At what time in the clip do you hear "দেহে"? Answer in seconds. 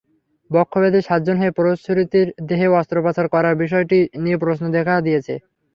2.49-2.67